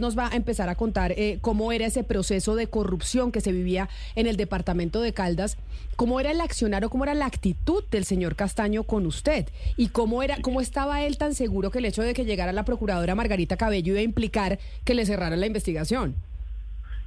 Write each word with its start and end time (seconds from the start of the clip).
nos 0.00 0.18
va 0.18 0.28
a 0.28 0.36
empezar 0.36 0.68
a 0.68 0.74
contar 0.74 1.12
eh, 1.12 1.38
cómo 1.40 1.72
era 1.72 1.86
ese 1.86 2.02
proceso 2.02 2.56
de 2.56 2.66
corrupción 2.66 3.30
que 3.30 3.40
se 3.40 3.52
vivía 3.52 3.88
en 4.16 4.26
el 4.26 4.36
departamento 4.36 5.00
de 5.00 5.12
Caldas, 5.12 5.58
cómo 5.96 6.18
era 6.18 6.32
el 6.32 6.40
accionar 6.40 6.84
o 6.84 6.90
cómo 6.90 7.04
era 7.04 7.14
la 7.14 7.26
actitud 7.26 7.84
del 7.90 8.04
señor 8.04 8.34
Castaño 8.34 8.84
con 8.84 9.06
usted 9.06 9.46
y 9.76 9.88
cómo 9.88 10.22
era, 10.22 10.38
cómo 10.42 10.60
estaba 10.60 11.02
él 11.04 11.18
tan 11.18 11.34
seguro 11.34 11.70
que 11.70 11.78
el 11.78 11.84
hecho 11.84 12.02
de 12.02 12.14
que 12.14 12.24
llegara 12.24 12.52
la 12.52 12.64
procuradora 12.64 13.14
Margarita 13.14 13.56
Cabello 13.56 13.92
iba 13.92 14.00
a 14.00 14.04
implicar 14.04 14.58
que 14.84 14.94
le 14.94 15.06
cerraran 15.06 15.40
la 15.40 15.46
investigación. 15.46 16.16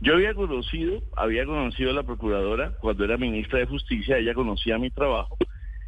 Yo 0.02 0.16
había 0.16 0.34
conocido, 0.34 1.02
había 1.16 1.46
conocido 1.46 1.92
a 1.92 1.94
la 1.94 2.04
procuradora 2.04 2.74
cuando 2.82 3.06
era 3.06 3.18
ministra 3.18 3.60
de 3.60 3.68
Justicia, 3.68 4.18
ella 4.18 4.34
conocía 4.34 4.78
mi 4.78 4.90
trabajo, 4.90 5.38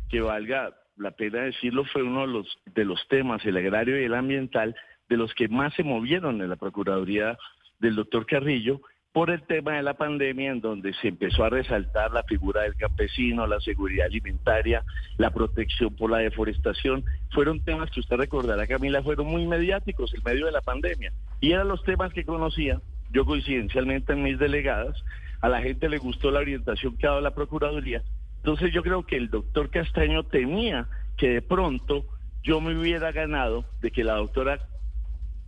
que 0.10 0.22
valga 0.22 0.74
la 0.98 1.12
pena 1.12 1.42
decirlo, 1.42 1.84
fue 1.86 2.04
uno 2.04 2.22
de 2.22 2.28
los, 2.28 2.58
de 2.74 2.86
los 2.86 3.06
temas, 3.10 3.46
el 3.46 3.58
agrario 3.58 4.00
y 4.00 4.06
el 4.06 4.14
ambiental, 4.14 4.76
de 5.10 5.18
los 5.18 5.34
que 5.34 5.48
más 5.48 5.74
se 5.76 5.84
movieron 5.84 6.42
en 6.42 6.50
la 6.50 6.56
Procuraduría 6.56 7.38
del 7.80 7.96
doctor 7.96 8.26
Carrillo 8.26 8.82
por 9.12 9.30
el 9.30 9.44
tema 9.44 9.74
de 9.74 9.84
la 9.84 9.94
pandemia, 9.94 10.52
en 10.52 10.60
donde 10.60 10.94
se 10.96 11.08
empezó 11.08 11.46
a 11.46 11.50
resaltar 11.50 12.12
la 12.12 12.24
figura 12.24 12.64
del 12.64 12.76
campesino, 12.76 13.48
la 13.48 13.62
seguridad 13.62 14.08
alimentaria, 14.08 14.84
la 15.18 15.30
protección 15.30 15.96
por 15.96 16.12
la 16.12 16.18
deforestación. 16.18 17.06
Fueron 17.32 17.64
temas 17.64 17.90
que 17.92 18.02
usted 18.02 18.18
recordará, 18.18 18.68
Camila, 18.68 19.02
fueron 19.02 19.28
muy 19.28 19.48
mediáticos 19.48 20.14
en 20.14 20.22
medio 20.26 20.48
de 20.48 20.52
la 20.52 20.62
pandemia. 20.62 21.14
Y 21.40 21.54
eran 21.54 21.70
los 21.70 21.82
temas 21.84 22.12
que 22.12 22.26
conocía 22.26 22.82
yo 23.12 23.26
coincidencialmente 23.26 24.14
en 24.14 24.24
mis 24.24 24.38
delegadas, 24.38 25.02
a 25.42 25.50
la 25.50 25.62
gente 25.62 25.90
le 25.90 25.98
gustó 25.98 26.32
la 26.32 26.40
orientación 26.40 26.98
que 26.98 27.08
ha 27.08 27.12
dado 27.12 27.22
la 27.22 27.34
Procuraduría. 27.34 28.04
Entonces 28.38 28.74
yo 28.74 28.84
creo 28.84 29.06
que 29.06 29.16
el 29.16 29.30
doctor 29.30 29.70
Castaño 29.70 30.24
temía 30.24 30.88
que 31.18 31.30
de 31.30 31.42
pronto 31.42 32.06
yo 32.44 32.62
me 32.62 32.78
hubiera 32.78 33.12
ganado 33.12 33.66
de 33.82 33.92
que 33.92 34.04
la 34.04 34.16
doctora 34.16 34.60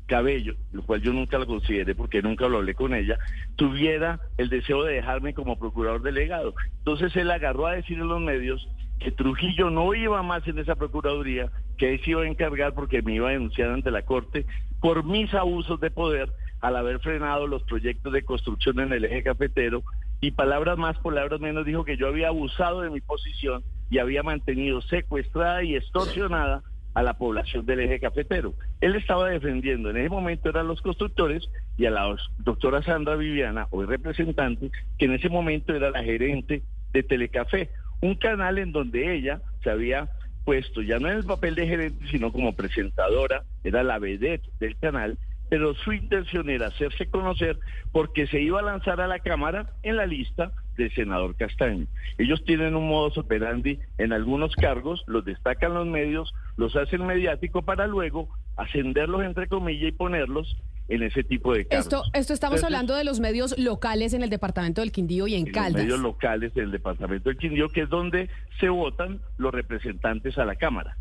Cabello, 0.08 0.56
lo 0.72 0.82
cual 0.84 1.02
yo 1.02 1.14
nunca 1.14 1.38
lo 1.38 1.46
consideré 1.46 1.94
porque 1.94 2.22
nunca 2.22 2.48
lo 2.48 2.58
hablé 2.58 2.74
con 2.74 2.94
ella, 2.96 3.20
tuviera 3.56 4.20
el 4.38 4.50
deseo 4.50 4.84
de 4.84 4.96
dejarme 4.96 5.34
como 5.34 5.60
procurador 5.60 6.02
delegado. 6.02 6.56
Entonces 6.80 7.16
él 7.16 7.30
agarró 7.30 7.68
a 7.68 7.74
decir 7.74 8.00
en 8.00 8.08
los 8.08 8.22
medios 8.22 8.68
que 9.00 9.12
Trujillo 9.12 9.70
no 9.70 9.94
iba 9.94 10.24
más 10.24 10.48
en 10.48 10.58
esa 10.60 10.76
procuraduría, 10.76 11.52
que 11.78 11.94
él 11.94 12.02
se 12.04 12.12
iba 12.12 12.24
a 12.24 12.28
encargar 12.28 12.74
porque 12.74 13.02
me 13.02 13.16
iba 13.16 13.30
a 13.30 13.34
denunciar 13.34 13.70
ante 13.70 13.92
la 13.92 14.02
Corte 14.02 14.46
por 14.82 15.04
mis 15.04 15.34
abusos 15.34 15.80
de 15.80 15.92
poder 15.92 16.32
al 16.62 16.76
haber 16.76 17.00
frenado 17.00 17.46
los 17.46 17.64
proyectos 17.64 18.12
de 18.14 18.24
construcción 18.24 18.80
en 18.80 18.94
el 18.94 19.06
eje 19.06 19.24
cafetero 19.24 19.84
y 20.22 20.32
palabras 20.32 20.78
más, 20.78 20.98
palabras 20.98 21.40
menos, 21.40 21.66
dijo 21.66 21.86
que 21.86 21.98
yo 21.98 22.08
había 22.08 22.30
abusado 22.30 22.82
de 22.82 22.90
mi 22.90 23.02
posición 23.02 23.64
y 23.90 24.00
había 24.00 24.24
mantenido 24.24 24.82
secuestrada 24.82 25.64
y 25.64 25.76
extorsionada 25.76 26.64
a 26.98 27.04
la 27.04 27.14
población 27.14 27.64
del 27.68 27.82
eje 27.82 28.00
cafetero. 28.00 28.56
Él 28.82 28.96
estaba 28.96 29.30
defendiendo, 29.30 29.92
en 29.92 29.98
ese 29.98 30.10
momento 30.10 30.50
eran 30.50 30.68
los 30.68 30.82
constructores 30.82 31.48
y 31.78 31.86
a 31.86 31.92
la 31.92 32.16
doctora 32.40 32.82
Sandra 32.82 33.16
Viviana, 33.16 33.68
hoy 33.70 33.86
representante, 33.86 34.72
que 34.98 35.06
en 35.06 35.14
ese 35.14 35.30
momento 35.30 35.76
era 35.76 35.92
la 35.92 36.04
gerente 36.04 36.64
de 36.94 37.04
Telecafé, 37.04 37.70
un 38.02 38.16
canal 38.16 38.58
en 38.58 38.72
donde 38.72 39.16
ella 39.16 39.42
se 39.62 39.70
había 39.70 40.10
puesto 40.44 40.82
ya 40.82 40.98
no 40.98 41.08
en 41.08 41.18
el 41.18 41.24
papel 41.24 41.54
de 41.54 41.68
gerente, 41.68 42.04
sino 42.10 42.32
como 42.32 42.56
presentadora, 42.56 43.44
era 43.64 43.84
la 43.84 44.00
vedette 44.00 44.50
del 44.60 44.76
canal, 44.80 45.20
pero 45.52 45.76
su 45.76 45.94
intención 45.94 46.50
era 46.50 46.70
hacerse 46.70 47.12
conocer 47.12 47.60
porque 47.92 48.26
se 48.26 48.42
iba 48.42 48.60
a 48.60 48.64
lanzar 48.64 49.02
a 49.02 49.08
la 49.08 49.20
Cámara 49.20 49.70
en 49.84 49.98
la 49.98 50.08
lista 50.08 50.52
del 50.78 50.94
senador 50.94 51.36
Castaño. 51.36 51.88
Ellos 52.18 52.44
tienen 52.46 52.76
un 52.76 52.88
modo 52.88 53.12
operandi 53.20 53.80
en 53.98 54.14
algunos 54.14 54.56
cargos, 54.56 55.04
los 55.08 55.26
destacan 55.26 55.74
los 55.74 55.88
medios, 55.88 56.34
los 56.56 56.76
hacen 56.76 57.06
mediático 57.06 57.64
para 57.64 57.88
luego 57.88 58.30
ascenderlos 58.56 59.24
entre 59.24 59.48
comillas 59.48 59.90
y 59.90 59.92
ponerlos 59.92 60.56
en 60.88 61.04
ese 61.04 61.24
tipo 61.24 61.54
de 61.54 61.66
cargos. 61.66 61.86
Esto, 61.86 62.04
esto 62.14 62.34
estamos 62.34 62.64
hablando 62.64 62.96
de 62.96 63.04
los 63.04 63.20
medios 63.20 63.58
locales 63.58 64.14
en 64.14 64.24
el 64.24 64.30
departamento 64.30 64.82
del 64.82 64.92
Quindío 64.92 65.28
y 65.28 65.36
en, 65.36 65.48
en 65.48 65.54
Caldas. 65.54 65.74
Los 65.74 65.84
medios 65.84 66.00
locales 66.00 66.54
del 66.54 66.72
departamento 66.72 67.30
del 67.30 67.38
Quindío, 67.38 67.70
que 67.70 67.82
es 67.82 67.90
donde 67.90 68.30
se 68.60 68.70
votan 68.70 69.20
los 69.38 69.54
representantes 69.54 70.38
a 70.38 70.46
la 70.46 70.56
Cámara. 70.56 70.98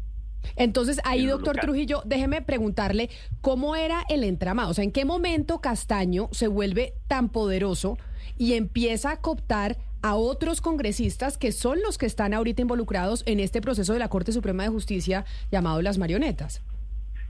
Entonces, 0.54 1.00
ahí, 1.04 1.26
doctor 1.26 1.56
Trujillo, 1.56 2.02
déjeme 2.04 2.42
preguntarle 2.42 3.10
cómo 3.40 3.76
era 3.76 4.04
el 4.08 4.22
entramado, 4.24 4.70
o 4.70 4.74
sea, 4.74 4.84
en 4.84 4.92
qué 4.92 5.04
momento 5.04 5.60
Castaño 5.60 6.28
se 6.32 6.48
vuelve 6.48 6.94
tan 7.08 7.28
poderoso 7.28 7.98
y 8.38 8.54
empieza 8.54 9.10
a 9.10 9.20
cooptar 9.20 9.76
a 10.02 10.14
otros 10.14 10.60
congresistas 10.60 11.38
que 11.38 11.52
son 11.52 11.80
los 11.82 11.98
que 11.98 12.06
están 12.06 12.34
ahorita 12.34 12.62
involucrados 12.62 13.24
en 13.26 13.40
este 13.40 13.60
proceso 13.60 13.92
de 13.92 13.98
la 13.98 14.08
Corte 14.08 14.32
Suprema 14.32 14.62
de 14.62 14.68
Justicia 14.68 15.24
llamado 15.50 15.82
las 15.82 15.98
marionetas. 15.98 16.62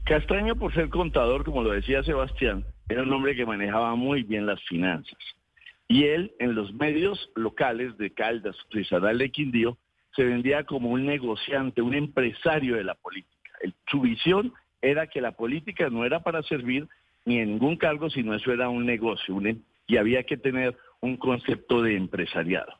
Castaño, 0.04 0.56
por 0.56 0.72
ser 0.74 0.88
contador, 0.88 1.44
como 1.44 1.62
lo 1.62 1.72
decía 1.72 2.02
Sebastián, 2.02 2.64
era 2.88 3.02
un 3.02 3.12
hombre 3.12 3.34
que 3.34 3.46
manejaba 3.46 3.94
muy 3.94 4.22
bien 4.22 4.46
las 4.46 4.62
finanzas. 4.64 5.18
Y 5.88 6.04
él, 6.04 6.32
en 6.38 6.54
los 6.54 6.72
medios 6.74 7.30
locales 7.34 7.96
de 7.98 8.12
Caldas, 8.12 8.56
Rizadal 8.70 9.18
de 9.18 9.30
Quindío, 9.30 9.78
se 10.16 10.24
vendía 10.24 10.64
como 10.64 10.90
un 10.90 11.06
negociante, 11.06 11.82
un 11.82 11.94
empresario 11.94 12.76
de 12.76 12.84
la 12.84 12.94
política. 12.94 13.36
su 13.86 14.00
visión 14.00 14.52
era 14.80 15.06
que 15.06 15.20
la 15.20 15.32
política 15.32 15.90
no 15.90 16.04
era 16.04 16.20
para 16.20 16.42
servir 16.42 16.88
ni 17.24 17.38
en 17.38 17.50
ningún 17.50 17.76
cargo, 17.76 18.08
sino 18.08 18.34
eso 18.34 18.52
era 18.52 18.68
un 18.68 18.86
negocio 18.86 19.38
em, 19.40 19.62
y 19.86 19.96
había 19.98 20.22
que 20.22 20.36
tener 20.36 20.76
un 21.00 21.16
concepto 21.16 21.82
de 21.82 21.96
empresariado. 21.96 22.72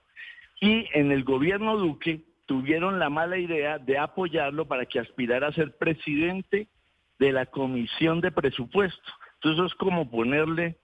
Y 0.60 0.88
en 0.94 1.12
el 1.12 1.24
gobierno 1.24 1.76
Duque 1.76 2.22
tuvieron 2.47 2.98
la 2.98 3.10
mala 3.10 3.38
idea 3.38 3.78
de 3.78 3.98
apoyarlo 3.98 4.66
para 4.66 4.86
que 4.86 5.00
aspirara 5.00 5.48
a 5.48 5.53
ser 5.53 5.76
presidente 5.76 6.68
de 7.18 7.32
la 7.32 7.47
comisión 7.47 8.20
de 8.20 8.30
presupuesto. 8.30 9.12
Entonces 9.34 9.58
eso 9.58 9.66
es 9.66 9.74
como 9.74 10.10
ponerle, 10.10 10.76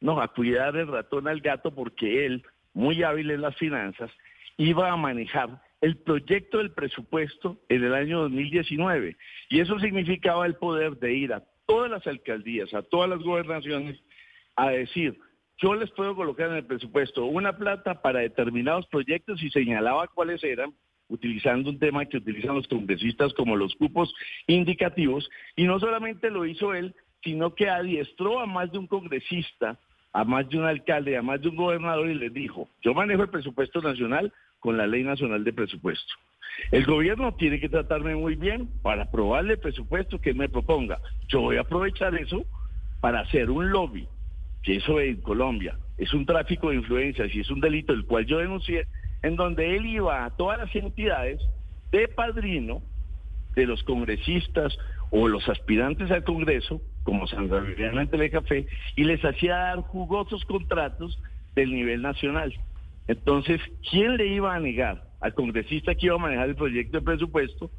no, 0.00 0.20
a 0.20 0.28
cuidar 0.28 0.76
el 0.76 0.88
ratón 0.88 1.26
al 1.26 1.40
gato 1.40 1.74
porque 1.74 2.26
él, 2.26 2.44
muy 2.74 3.02
hábil 3.02 3.30
en 3.30 3.40
las 3.40 3.56
finanzas, 3.56 4.10
iba 4.56 4.90
a 4.90 4.96
manejar 4.96 5.60
el 5.84 5.98
proyecto 5.98 6.58
del 6.58 6.70
presupuesto 6.70 7.58
en 7.68 7.84
el 7.84 7.92
año 7.92 8.20
2019. 8.22 9.18
Y 9.50 9.60
eso 9.60 9.78
significaba 9.78 10.46
el 10.46 10.54
poder 10.54 10.96
de 10.96 11.12
ir 11.12 11.34
a 11.34 11.44
todas 11.66 11.90
las 11.90 12.06
alcaldías, 12.06 12.72
a 12.72 12.80
todas 12.80 13.10
las 13.10 13.18
gobernaciones, 13.20 14.00
a 14.56 14.70
decir, 14.70 15.18
yo 15.58 15.74
les 15.74 15.90
puedo 15.90 16.16
colocar 16.16 16.48
en 16.48 16.56
el 16.56 16.64
presupuesto 16.64 17.26
una 17.26 17.58
plata 17.58 18.00
para 18.00 18.20
determinados 18.20 18.86
proyectos 18.86 19.42
y 19.42 19.50
señalaba 19.50 20.08
cuáles 20.08 20.42
eran, 20.42 20.72
utilizando 21.08 21.68
un 21.68 21.78
tema 21.78 22.06
que 22.06 22.16
utilizan 22.16 22.54
los 22.54 22.66
congresistas 22.66 23.34
como 23.34 23.54
los 23.54 23.74
cupos 23.74 24.14
indicativos. 24.46 25.28
Y 25.54 25.64
no 25.64 25.78
solamente 25.78 26.30
lo 26.30 26.46
hizo 26.46 26.72
él, 26.72 26.94
sino 27.22 27.54
que 27.54 27.68
adiestró 27.68 28.40
a 28.40 28.46
más 28.46 28.72
de 28.72 28.78
un 28.78 28.86
congresista, 28.86 29.78
a 30.14 30.24
más 30.24 30.48
de 30.48 30.56
un 30.56 30.64
alcalde, 30.64 31.18
a 31.18 31.22
más 31.22 31.42
de 31.42 31.50
un 31.50 31.56
gobernador 31.56 32.08
y 32.08 32.14
les 32.14 32.32
dijo, 32.32 32.70
yo 32.80 32.94
manejo 32.94 33.24
el 33.24 33.28
presupuesto 33.28 33.82
nacional, 33.82 34.32
con 34.64 34.78
la 34.78 34.86
Ley 34.86 35.04
Nacional 35.04 35.44
de 35.44 35.52
Presupuesto. 35.52 36.14
El 36.70 36.86
gobierno 36.86 37.34
tiene 37.34 37.60
que 37.60 37.68
tratarme 37.68 38.16
muy 38.16 38.34
bien 38.34 38.70
para 38.80 39.02
aprobarle 39.02 39.52
el 39.52 39.58
presupuesto 39.58 40.18
que 40.22 40.32
me 40.32 40.48
proponga. 40.48 41.00
Yo 41.28 41.42
voy 41.42 41.58
a 41.58 41.60
aprovechar 41.60 42.14
eso 42.14 42.46
para 43.02 43.20
hacer 43.20 43.50
un 43.50 43.70
lobby, 43.70 44.08
que 44.62 44.76
eso 44.76 45.00
en 45.00 45.20
Colombia 45.20 45.76
es 45.98 46.14
un 46.14 46.24
tráfico 46.24 46.70
de 46.70 46.76
influencias 46.76 47.28
y 47.34 47.40
es 47.40 47.50
un 47.50 47.60
delito 47.60 47.92
el 47.92 48.06
cual 48.06 48.24
yo 48.24 48.38
denuncié, 48.38 48.86
en 49.22 49.36
donde 49.36 49.76
él 49.76 49.84
iba 49.84 50.24
a 50.24 50.30
todas 50.30 50.58
las 50.58 50.74
entidades 50.74 51.42
de 51.92 52.08
padrino 52.08 52.80
de 53.54 53.66
los 53.66 53.82
congresistas 53.82 54.78
o 55.10 55.28
los 55.28 55.46
aspirantes 55.46 56.10
al 56.10 56.24
Congreso, 56.24 56.80
como 57.02 57.26
Sandra 57.26 57.60
Viviana 57.60 58.08
en 58.10 58.30
Café, 58.30 58.66
y 58.96 59.04
les 59.04 59.22
hacía 59.22 59.56
dar 59.56 59.80
jugosos 59.82 60.42
contratos 60.46 61.20
del 61.54 61.70
nivel 61.70 62.00
nacional. 62.00 62.54
Entonces, 63.06 63.60
¿quién 63.90 64.16
le 64.16 64.26
iba 64.26 64.54
a 64.54 64.60
negar 64.60 65.04
al 65.20 65.34
congresista 65.34 65.94
que 65.94 66.06
iba 66.06 66.14
a 66.16 66.18
manejar 66.18 66.48
el 66.48 66.56
proyecto 66.56 66.98
de 66.98 67.04
presupuesto 67.04 67.70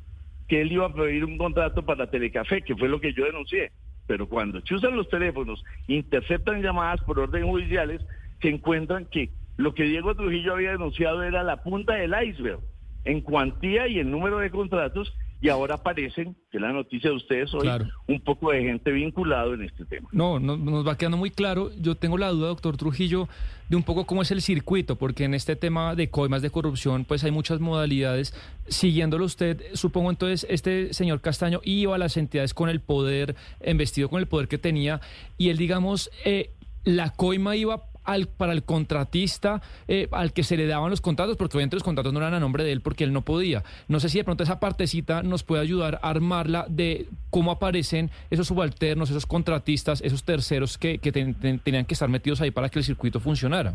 que 0.47 0.61
él 0.61 0.71
iba 0.71 0.85
a 0.85 0.93
pedir 0.93 1.25
un 1.25 1.37
contrato 1.37 1.83
para 1.83 2.09
Telecafé, 2.09 2.61
que 2.61 2.75
fue 2.75 2.87
lo 2.87 2.99
que 2.99 3.13
yo 3.13 3.25
denuncié? 3.25 3.71
Pero 4.07 4.29
cuando 4.29 4.59
usan 4.59 4.95
los 4.95 5.09
teléfonos, 5.09 5.63
interceptan 5.87 6.61
llamadas 6.61 7.01
por 7.01 7.19
orden 7.19 7.47
judiciales, 7.47 8.01
se 8.41 8.49
encuentran 8.49 9.05
que 9.05 9.31
lo 9.57 9.73
que 9.73 9.83
Diego 9.83 10.15
Trujillo 10.15 10.53
había 10.53 10.71
denunciado 10.71 11.23
era 11.23 11.43
la 11.43 11.63
punta 11.63 11.95
del 11.95 12.13
iceberg 12.27 12.59
en 13.03 13.21
cuantía 13.21 13.87
y 13.87 13.99
en 13.99 14.11
número 14.11 14.39
de 14.39 14.51
contratos 14.51 15.11
y 15.41 15.49
ahora 15.49 15.75
aparecen, 15.75 16.35
que 16.49 16.57
es 16.57 16.61
la 16.61 16.71
noticia 16.71 17.09
de 17.09 17.15
ustedes 17.15 17.53
hoy, 17.53 17.69
un 18.07 18.21
poco 18.21 18.51
de 18.51 18.63
gente 18.63 18.91
vinculado 18.91 19.53
en 19.53 19.63
este 19.63 19.85
tema. 19.85 20.09
No, 20.11 20.39
no, 20.39 20.57
nos 20.57 20.87
va 20.87 20.97
quedando 20.97 21.17
muy 21.17 21.29
claro. 21.29 21.71
Yo 21.79 21.95
tengo 21.95 22.17
la 22.17 22.29
duda, 22.29 22.47
doctor 22.47 22.77
Trujillo, 22.77 23.27
de 23.69 23.75
un 23.75 23.83
poco 23.83 24.05
cómo 24.05 24.21
es 24.21 24.31
el 24.31 24.41
circuito, 24.41 24.95
porque 24.95 25.25
en 25.25 25.33
este 25.33 25.55
tema 25.55 25.95
de 25.95 26.09
coimas 26.09 26.41
de 26.41 26.49
corrupción, 26.49 27.05
pues 27.05 27.23
hay 27.23 27.31
muchas 27.31 27.59
modalidades. 27.59 28.33
Siguiéndolo 28.67 29.25
usted, 29.25 29.61
supongo 29.73 30.09
entonces, 30.09 30.47
este 30.49 30.93
señor 30.93 31.21
Castaño 31.21 31.61
iba 31.63 31.95
a 31.95 31.97
las 31.99 32.17
entidades 32.17 32.53
con 32.53 32.69
el 32.69 32.79
poder, 32.79 33.35
investido 33.65 34.09
con 34.09 34.19
el 34.19 34.27
poder 34.27 34.47
que 34.47 34.57
tenía, 34.57 35.01
y 35.37 35.49
él, 35.49 35.57
digamos, 35.57 36.09
eh, 36.23 36.51
la 36.85 37.09
coima 37.11 37.55
iba 37.55 37.83
al, 38.05 38.27
para 38.27 38.53
el 38.53 38.63
contratista 38.63 39.61
eh, 39.87 40.07
al 40.11 40.33
que 40.33 40.43
se 40.43 40.57
le 40.57 40.67
daban 40.67 40.89
los 40.89 41.01
contratos, 41.01 41.37
porque 41.37 41.57
obviamente 41.57 41.75
los 41.75 41.83
contratos 41.83 42.13
no 42.13 42.19
eran 42.19 42.33
a 42.33 42.39
nombre 42.39 42.63
de 42.63 42.71
él 42.71 42.81
porque 42.81 43.03
él 43.03 43.13
no 43.13 43.21
podía. 43.21 43.63
No 43.87 43.99
sé 43.99 44.09
si 44.09 44.17
de 44.17 44.23
pronto 44.23 44.43
esa 44.43 44.59
partecita 44.59 45.23
nos 45.23 45.43
puede 45.43 45.61
ayudar 45.61 45.99
a 46.01 46.09
armarla 46.09 46.65
de 46.69 47.07
cómo 47.29 47.51
aparecen 47.51 48.09
esos 48.29 48.47
subalternos, 48.47 49.09
esos 49.09 49.25
contratistas, 49.25 50.01
esos 50.01 50.23
terceros 50.23 50.77
que, 50.77 50.97
tenían 50.99 51.85
que 51.85 51.93
estar 51.93 52.09
metidos 52.09 52.41
ahí 52.41 52.51
para 52.51 52.69
que 52.69 52.79
el 52.79 52.85
circuito 52.85 53.19
funcionara. 53.19 53.73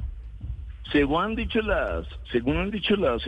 Según 0.93 1.23
han 1.23 1.35
dicho 1.37 1.61
las, 1.61 2.07
según 2.33 2.57
han 2.57 2.71
dicho 2.71 2.97
las, 2.97 3.23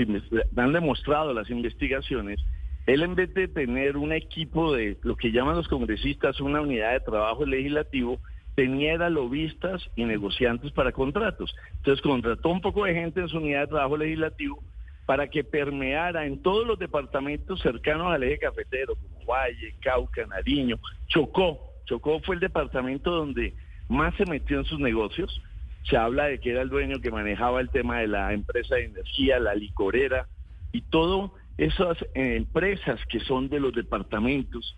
han 0.57 0.73
demostrado 0.73 1.33
las 1.33 1.49
investigaciones, 1.51 2.41
él 2.87 3.03
en 3.03 3.15
vez 3.15 3.33
de 3.35 3.47
tener 3.47 3.97
un 3.97 4.13
equipo 4.13 4.75
de 4.75 4.97
lo 5.03 5.17
que 5.17 5.31
llaman 5.31 5.57
los 5.57 5.69
congresistas, 5.69 6.41
una 6.41 6.61
unidad 6.61 6.93
de 6.93 7.01
trabajo 7.01 7.47
legislativo, 7.47 8.19
tenía 8.55 8.95
era 8.95 9.11
lobistas 9.11 9.83
y 9.97 10.05
negociantes 10.05 10.73
para 10.73 10.93
contratos. 10.93 11.55
Entonces 11.77 12.03
contrató 12.03 12.51
un 12.51 12.61
poco 12.61 12.85
de 12.85 12.95
gente 12.95 13.21
en 13.21 13.29
su 13.29 13.39
unidad 13.39 13.63
de 13.63 13.67
trabajo 13.69 13.97
legislativo 13.97 14.63
para 15.07 15.29
que 15.29 15.43
permeara 15.43 16.27
en 16.27 16.43
todos 16.43 16.67
los 16.67 16.79
departamentos 16.79 17.61
cercanos 17.61 18.13
al 18.13 18.23
eje 18.23 18.39
cafetero, 18.39 18.95
como 18.95 19.25
Valle, 19.27 19.75
Cauca, 19.81 20.27
Nariño, 20.27 20.79
Chocó. 21.09 21.59
Chocó 21.87 22.21
fue 22.21 22.37
el 22.37 22.41
departamento 22.41 23.11
donde 23.11 23.55
más 23.89 24.15
se 24.17 24.27
metió 24.27 24.59
en 24.59 24.65
sus 24.65 24.79
negocios. 24.79 25.43
Se 25.85 25.97
habla 25.97 26.27
de 26.27 26.39
que 26.39 26.51
era 26.51 26.63
el 26.63 26.69
dueño 26.69 27.01
que 27.01 27.11
manejaba 27.11 27.61
el 27.61 27.71
tema 27.71 27.99
de 27.99 28.07
la 28.07 28.33
empresa 28.33 28.77
de 28.77 28.85
energía, 28.85 29.41
la 29.41 29.55
licorera 29.55 30.29
y 30.71 30.83
todo 30.83 31.35
esas 31.59 32.01
eh, 32.15 32.37
empresas 32.37 33.01
que 33.09 33.21
son 33.21 33.49
de 33.49 33.61
los 33.61 33.75
departamentos, 33.75 34.77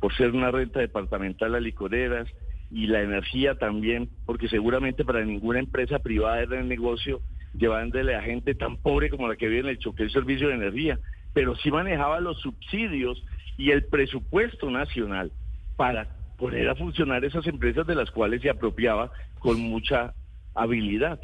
por 0.00 0.14
ser 0.16 0.32
una 0.32 0.50
renta 0.50 0.80
departamental 0.80 1.54
a 1.54 1.60
licoreras, 1.60 2.28
y 2.70 2.86
la 2.86 3.02
energía 3.02 3.54
también, 3.54 4.08
porque 4.24 4.48
seguramente 4.48 5.04
para 5.04 5.24
ninguna 5.24 5.58
empresa 5.58 5.98
privada 5.98 6.42
era 6.42 6.60
el 6.60 6.68
negocio 6.68 7.20
llevándole 7.52 8.14
a 8.14 8.22
gente 8.22 8.54
tan 8.54 8.76
pobre 8.76 9.08
como 9.08 9.28
la 9.28 9.36
que 9.36 9.48
vive 9.48 9.60
en 9.60 9.68
el 9.68 9.78
choque 9.78 10.02
del 10.02 10.12
servicio 10.12 10.48
de 10.48 10.54
energía, 10.54 10.98
pero 11.32 11.56
sí 11.56 11.70
manejaba 11.70 12.20
los 12.20 12.40
subsidios 12.40 13.22
y 13.56 13.70
el 13.70 13.84
presupuesto 13.86 14.70
nacional 14.70 15.32
para 15.76 16.08
poner 16.36 16.68
a 16.68 16.74
funcionar 16.74 17.24
esas 17.24 17.46
empresas 17.46 17.86
de 17.86 17.94
las 17.94 18.10
cuales 18.10 18.42
se 18.42 18.50
apropiaba 18.50 19.10
con 19.38 19.58
mucha 19.60 20.14
habilidad. 20.54 21.20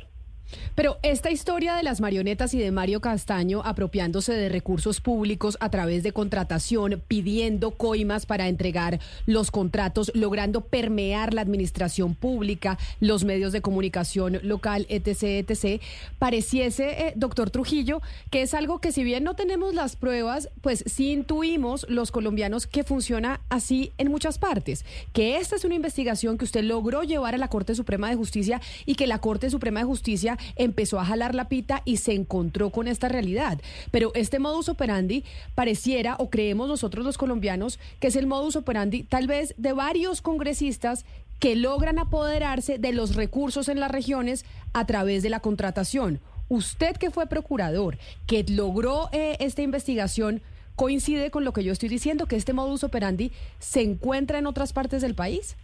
Pero 0.75 0.99
esta 1.03 1.31
historia 1.31 1.75
de 1.75 1.83
las 1.83 2.01
marionetas 2.01 2.55
y 2.55 2.59
de 2.59 2.71
Mario 2.71 3.01
Castaño 3.01 3.63
apropiándose 3.65 4.33
de 4.33 4.49
recursos 4.49 5.01
públicos 5.01 5.57
a 5.61 5.71
través 5.71 6.03
de 6.03 6.13
contratación, 6.13 7.03
pidiendo 7.09 7.73
coimas 7.73 8.27
para 8.27 8.49
entregar 8.49 9.01
los 9.27 9.51
contratos, 9.51 10.11
logrando 10.15 10.63
permear 10.63 11.35
la 11.35 11.43
administración 11.43 12.15
pública, 12.15 12.79
los 13.01 13.25
medios 13.25 13.53
de 13.53 13.61
comunicación 13.61 14.41
local, 14.43 14.87
etc., 14.89 15.49
etc., 15.49 15.81
pareciese, 16.19 17.09
eh, 17.09 17.13
doctor 17.17 17.51
Trujillo, 17.51 18.01
que 18.31 18.43
es 18.43 18.55
algo 18.55 18.81
que 18.81 18.93
si 18.93 19.05
bien 19.05 19.25
no 19.25 19.35
tenemos 19.35 19.75
las 19.75 19.97
pruebas, 19.97 20.49
pues 20.61 20.85
sí 20.87 21.13
intuimos 21.13 21.87
los 21.89 22.11
colombianos 22.11 22.67
que 22.67 22.85
funciona 22.85 23.41
así 23.49 23.93
en 23.99 24.11
muchas 24.11 24.39
partes, 24.39 24.85
que 25.13 25.37
esta 25.37 25.57
es 25.57 25.65
una 25.65 25.75
investigación 25.75 26.39
que 26.39 26.45
usted 26.45 26.65
logró 26.65 27.03
llevar 27.03 27.35
a 27.35 27.39
la 27.39 27.49
Corte 27.49 27.75
Suprema 27.75 28.09
de 28.09 28.17
Justicia 28.17 28.61
y 28.87 28.95
que 28.95 29.07
la 29.07 29.19
Corte 29.19 29.51
Suprema 29.51 29.81
de 29.81 29.87
Justicia 29.87 30.32
empezó 30.57 31.01
a 31.01 31.05
jalar 31.05 31.35
la 31.35 31.49
pita 31.49 31.83
y 31.85 31.99
se 31.99 32.15
encontró 32.15 32.71
con 32.71 32.89
esta 32.89 33.09
realidad. 33.09 33.61
Pero 33.91 34.13
este 34.15 34.39
modus 34.39 34.69
operandi 34.69 35.25
pareciera, 35.55 36.17
o 36.19 36.31
creemos 36.31 36.69
nosotros 36.69 37.05
los 37.05 37.19
colombianos, 37.19 37.79
que 38.01 38.09
es 38.09 38.17
el 38.17 38.27
modus 38.27 38.57
operandi 38.57 39.03
tal 39.03 39.27
vez 39.27 39.55
de 39.57 39.73
varios 39.73 40.21
congresistas 40.23 41.05
que 41.39 41.57
logran 41.57 41.99
apoderarse 41.99 42.79
de 42.79 42.93
los 42.93 43.17
recursos 43.17 43.69
en 43.69 43.81
las 43.81 43.91
regiones 43.91 44.45
a 44.73 44.87
través 44.87 45.25
de 45.25 45.31
la 45.31 45.41
contratación. 45.41 46.21
Usted 46.49 46.97
que 46.97 47.11
fue 47.11 47.27
procurador, 47.27 47.99
que 48.27 48.45
logró 48.49 49.09
eh, 49.13 49.37
esta 49.41 49.63
investigación, 49.63 50.41
coincide 50.77 51.31
con 51.31 51.45
lo 51.45 51.53
que 51.53 51.65
yo 51.65 51.73
estoy 51.73 51.89
diciendo, 51.89 52.27
que 52.27 52.37
este 52.37 52.53
modus 52.53 52.85
operandi 52.85 53.33
se 53.59 53.83
encuentra 53.83 54.39
en 54.39 54.47
otras 54.47 54.73
partes 54.73 55.03
del 55.03 55.15
país. 55.15 55.57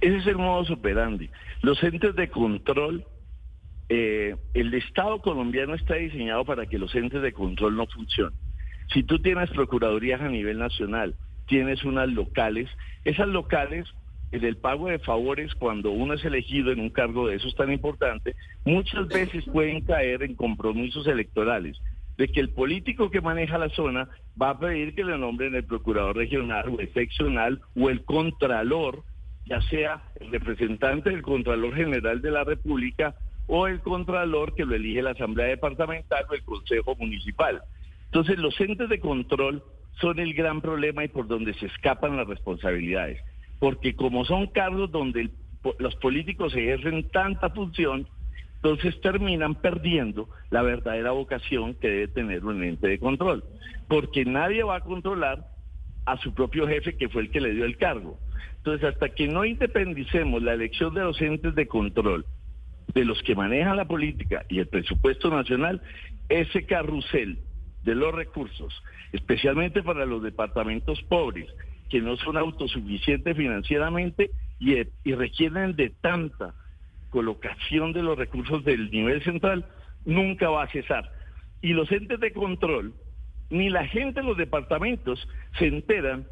Ese 0.00 0.18
es 0.18 0.26
el 0.26 0.36
modus 0.36 0.70
operandi. 0.70 1.30
Los 1.62 1.82
entes 1.82 2.14
de 2.14 2.28
control 2.28 3.06
eh, 3.88 4.36
el 4.54 4.74
Estado 4.74 5.20
colombiano 5.20 5.74
está 5.74 5.94
diseñado 5.94 6.44
para 6.44 6.66
que 6.66 6.78
los 6.78 6.94
entes 6.94 7.22
de 7.22 7.32
control 7.32 7.76
no 7.76 7.86
funcionen. 7.86 8.38
Si 8.92 9.02
tú 9.02 9.18
tienes 9.18 9.50
procuradurías 9.50 10.20
a 10.20 10.28
nivel 10.28 10.58
nacional, 10.58 11.14
tienes 11.46 11.84
unas 11.84 12.08
locales, 12.08 12.68
esas 13.04 13.28
locales, 13.28 13.86
en 14.32 14.44
el 14.44 14.56
pago 14.56 14.88
de 14.88 14.98
favores, 14.98 15.54
cuando 15.54 15.90
uno 15.90 16.14
es 16.14 16.24
elegido 16.24 16.72
en 16.72 16.80
un 16.80 16.90
cargo 16.90 17.28
de 17.28 17.36
esos 17.36 17.54
tan 17.54 17.72
importante, 17.72 18.34
muchas 18.64 19.06
veces 19.08 19.44
pueden 19.44 19.82
caer 19.82 20.22
en 20.22 20.34
compromisos 20.34 21.06
electorales 21.06 21.78
de 22.16 22.28
que 22.28 22.40
el 22.40 22.50
político 22.50 23.10
que 23.10 23.20
maneja 23.20 23.58
la 23.58 23.68
zona 23.70 24.08
va 24.40 24.50
a 24.50 24.58
pedir 24.58 24.94
que 24.94 25.04
le 25.04 25.18
nombren 25.18 25.54
el 25.54 25.64
procurador 25.64 26.16
regional 26.16 26.68
o 26.68 26.80
el 26.80 26.92
seccional 26.92 27.60
o 27.76 27.90
el 27.90 28.04
contralor, 28.04 29.02
ya 29.46 29.60
sea 29.62 30.02
el 30.20 30.30
representante 30.30 31.10
del 31.10 31.22
Contralor 31.22 31.74
General 31.74 32.20
de 32.22 32.30
la 32.30 32.44
República 32.44 33.14
o 33.46 33.66
el 33.66 33.80
contralor 33.80 34.54
que 34.54 34.64
lo 34.64 34.74
elige 34.74 35.02
la 35.02 35.10
Asamblea 35.10 35.46
Departamental 35.46 36.24
o 36.28 36.34
el 36.34 36.42
Consejo 36.44 36.96
Municipal. 36.96 37.62
Entonces 38.06 38.38
los 38.38 38.58
entes 38.60 38.88
de 38.88 39.00
control 39.00 39.62
son 40.00 40.18
el 40.18 40.34
gran 40.34 40.60
problema 40.60 41.04
y 41.04 41.08
por 41.08 41.26
donde 41.26 41.54
se 41.54 41.66
escapan 41.66 42.16
las 42.16 42.26
responsabilidades, 42.26 43.20
porque 43.58 43.94
como 43.94 44.24
son 44.24 44.46
cargos 44.48 44.90
donde 44.90 45.30
los 45.78 45.94
políticos 45.96 46.54
ejercen 46.54 47.08
tanta 47.10 47.50
función, 47.50 48.06
entonces 48.56 48.98
terminan 49.00 49.56
perdiendo 49.56 50.28
la 50.50 50.62
verdadera 50.62 51.10
vocación 51.10 51.74
que 51.74 51.88
debe 51.88 52.08
tener 52.08 52.44
un 52.44 52.62
ente 52.64 52.88
de 52.88 52.98
control, 52.98 53.44
porque 53.88 54.24
nadie 54.24 54.62
va 54.62 54.76
a 54.76 54.80
controlar 54.80 55.46
a 56.06 56.16
su 56.18 56.34
propio 56.34 56.66
jefe 56.66 56.96
que 56.96 57.08
fue 57.08 57.22
el 57.22 57.30
que 57.30 57.40
le 57.40 57.52
dio 57.52 57.64
el 57.64 57.76
cargo. 57.76 58.18
Entonces, 58.56 58.88
hasta 58.88 59.10
que 59.10 59.28
no 59.28 59.44
independicemos 59.44 60.42
la 60.42 60.54
elección 60.54 60.94
de 60.94 61.02
los 61.02 61.20
entes 61.20 61.54
de 61.54 61.66
control 61.66 62.24
de 62.94 63.04
los 63.04 63.22
que 63.22 63.34
manejan 63.34 63.76
la 63.76 63.86
política 63.86 64.44
y 64.48 64.60
el 64.60 64.68
presupuesto 64.68 65.28
nacional, 65.28 65.82
ese 66.28 66.64
carrusel 66.64 67.38
de 67.82 67.94
los 67.94 68.14
recursos, 68.14 68.72
especialmente 69.12 69.82
para 69.82 70.06
los 70.06 70.22
departamentos 70.22 71.02
pobres, 71.02 71.46
que 71.90 72.00
no 72.00 72.16
son 72.16 72.36
autosuficientes 72.36 73.36
financieramente 73.36 74.30
y, 74.58 74.82
requieren 75.14 75.76
de 75.76 75.90
tanta 75.90 76.54
colocación 77.10 77.92
de 77.92 78.02
los 78.02 78.16
recursos 78.16 78.64
del 78.64 78.90
nivel 78.90 79.22
central, 79.22 79.66
nunca 80.04 80.48
va 80.48 80.64
a 80.64 80.70
cesar. 80.70 81.12
Y 81.60 81.72
los 81.72 81.90
entes 81.92 82.20
de 82.20 82.32
control, 82.32 82.94
ni 83.50 83.70
la 83.70 83.86
gente 83.86 84.20
en 84.20 84.26
los 84.26 84.36
departamentos 84.36 85.28
se 85.58 85.66
enteran 85.66 86.26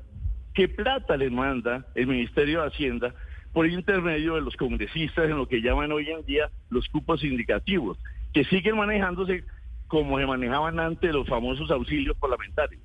qué 0.55 0.69
plata 0.69 1.17
les 1.17 1.31
manda 1.31 1.87
el 1.95 2.07
Ministerio 2.07 2.63
de 2.63 2.69
Hacienda 2.69 3.15
por 3.53 3.67
intermedio 3.67 4.35
de 4.35 4.41
los 4.41 4.57
congresistas 4.57 5.27
en 5.27 5.37
lo 5.37 5.47
que 5.47 5.61
llaman 5.61 5.93
hoy 5.93 6.09
en 6.11 6.25
día 6.25 6.51
los 6.71 6.89
cupos 6.89 7.23
indicativos, 7.25 7.99
que 8.33 8.45
siguen 8.45 8.77
manejándose 8.77 9.45
como 9.89 10.19
se 10.19 10.27
manejaban 10.27 10.81
antes 10.81 11.13
los 11.13 11.29
famosos 11.29 11.71
auxilios 11.71 12.17
parlamentarios. 12.17 12.83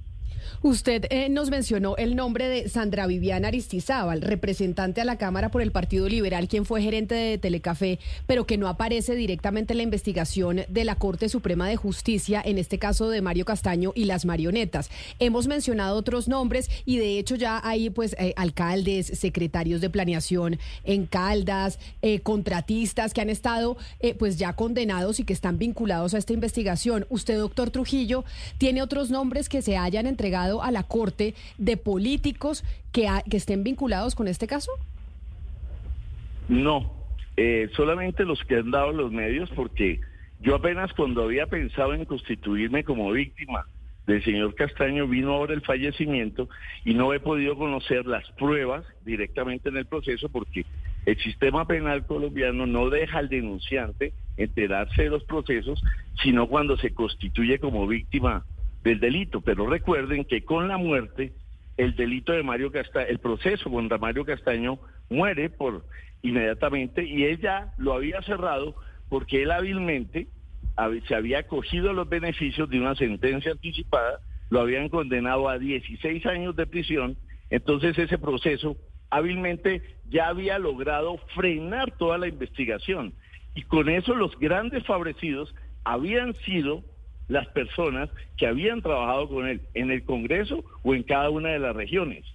Usted 0.62 1.06
eh, 1.10 1.30
nos 1.30 1.50
mencionó 1.50 1.96
el 1.98 2.16
nombre 2.16 2.48
de 2.48 2.70
Sandra 2.70 3.08
Viviana 3.08 3.50
Aristizábal, 3.50 4.22
representante 4.22 5.02
a 5.02 5.06
la 5.06 5.18
Cámara 5.18 5.50
por 5.50 5.62
el 5.62 5.72
Partido 5.72 6.08
Liberal, 6.08 6.48
quien 6.48 6.66
fue 6.66 6.82
gerente 6.82 7.16
de 7.16 7.38
Telecafé, 7.38 8.00
pero 8.26 8.46
que 8.46 8.58
no 8.58 8.68
aparece 8.68 9.16
directamente 9.16 9.74
en 9.74 9.78
la 9.78 9.84
investigación 9.84 10.62
de 10.68 10.84
la 10.84 10.96
Corte 10.96 11.30
Suprema 11.30 11.68
de 11.68 11.76
Justicia, 11.76 12.42
en 12.44 12.58
este 12.58 12.80
caso 12.80 13.10
de 13.10 13.22
Mario 13.22 13.46
Castaño 13.46 13.92
y 13.96 14.06
las 14.06 14.26
marionetas. 14.26 14.90
Hemos 15.20 15.48
mencionado 15.48 15.98
otros 15.98 16.28
nombres 16.28 16.70
y 16.86 16.98
de 16.98 17.20
hecho 17.20 17.36
ya 17.36 17.62
hay 17.64 17.90
pues 17.90 18.16
eh, 18.20 18.34
alcaldes, 18.38 19.08
secretarios 19.08 19.82
de 19.82 19.90
planeación 19.90 20.60
en 20.84 21.06
Caldas, 21.06 21.80
eh, 22.02 22.20
contratistas 22.22 23.14
que 23.14 23.22
han 23.22 23.30
estado 23.30 23.78
pues 24.18 24.38
ya 24.38 24.54
condenados 24.54 25.20
y 25.20 25.24
que 25.24 25.34
están 25.34 25.58
vinculados 25.58 26.14
a 26.14 26.18
esta 26.18 26.34
investigación. 26.34 27.06
Usted, 27.10 27.38
doctor 27.38 27.70
Trujillo, 27.72 28.24
tiene 28.58 28.82
otros 28.82 29.10
nombres 29.10 29.50
que 29.50 29.62
se 29.62 29.78
hayan 29.78 30.08
entregado 30.08 30.37
a 30.38 30.72
la 30.72 30.84
Corte 30.84 31.34
de 31.58 31.78
políticos 31.78 32.64
que, 32.92 33.08
estén 33.32 33.64
vinculados 33.64 34.16
con 34.16 34.28
este 34.28 34.48
caso? 34.48 34.72
No, 36.48 36.92
eh, 37.36 37.70
solamente 37.76 38.24
los 38.24 38.42
que 38.44 38.56
han 38.56 38.72
dado 38.72 38.94
los 38.94 39.12
medios, 39.12 39.50
porque 39.56 40.00
yo 40.40 40.56
apenas 40.56 40.94
cuando 40.94 41.24
había 41.24 41.48
pensado 41.48 41.94
en 41.94 42.06
constituirme 42.06 42.84
como 42.84 43.12
víctima 43.12 43.66
del 44.06 44.24
señor 44.24 44.56
Castaño 44.56 45.08
vino 45.08 45.34
ahora 45.34 45.54
el 45.54 45.62
fallecimiento 45.62 46.48
y 46.86 46.94
no 46.94 47.14
he 47.14 47.20
podido 47.20 47.58
conocer 47.58 48.06
las 48.06 48.30
pruebas 48.32 48.86
directamente 49.04 49.68
en 49.68 49.78
el 49.78 49.86
proceso 49.86 50.30
porque 50.30 50.66
el 51.06 51.18
sistema 51.20 51.66
penal 51.66 52.06
colombiano 52.06 52.66
no 52.66 52.90
deja 52.90 53.20
al 53.20 53.30
denunciante 53.30 54.14
enterarse 54.38 55.04
de 55.04 55.10
los 55.10 55.24
procesos, 55.26 55.82
sino 56.22 56.48
cuando 56.48 56.78
se 56.78 56.94
constituye 56.94 57.60
como 57.60 57.88
víctima 57.88 58.46
del 58.88 59.00
delito. 59.00 59.42
Pero 59.42 59.68
recuerden 59.68 60.26
que 60.26 60.44
con 60.44 60.68
la 60.68 60.78
muerte, 60.78 61.34
el 61.78 61.96
delito 61.96 62.34
de 62.34 62.44
Mario 62.44 62.72
Castaño, 62.72 63.08
el 63.08 63.20
proceso 63.20 63.70
contra 63.70 63.98
Mario 63.98 64.26
Castaño 64.26 64.80
muere 65.10 65.50
por 65.50 65.86
inmediatamente 66.22 67.04
y 67.04 67.26
ella 67.26 67.74
lo 67.78 67.94
había 67.94 68.22
cerrado 68.24 68.76
porque 69.10 69.44
él 69.44 69.52
hábilmente 69.52 70.28
se 71.08 71.16
había 71.16 71.44
cogido 71.44 71.94
los 71.94 72.08
beneficios 72.08 72.70
de 72.70 72.80
una 72.80 72.96
sentencia 72.96 73.52
anticipada, 73.52 74.20
lo 74.50 74.60
habían 74.60 74.90
condenado 74.90 75.50
a 75.50 75.58
16 75.58 76.26
años 76.26 76.56
de 76.56 76.68
prisión, 76.68 77.18
entonces 77.50 77.98
ese 77.98 78.18
proceso 78.18 78.78
hábilmente 79.10 79.82
ya 80.10 80.28
había 80.28 80.60
logrado 80.60 81.18
frenar 81.34 81.98
toda 81.98 82.18
la 82.18 82.28
investigación 82.28 83.14
y 83.56 83.64
con 83.64 83.90
eso 83.90 84.14
los 84.14 84.38
grandes 84.38 84.86
favorecidos 84.86 85.54
habían 85.84 86.36
sido 86.46 86.84
las 87.28 87.48
personas 87.48 88.10
que 88.38 88.48
habían 88.48 88.82
trabajado 88.82 89.28
con 89.30 89.48
él 89.48 89.62
en 89.74 89.92
el 89.92 90.04
Congreso 90.04 90.64
o 90.84 90.96
en 90.96 91.04
cada 91.04 91.30
una 91.30 91.50
de 91.50 91.60
las 91.60 91.76
regiones. 91.76 92.26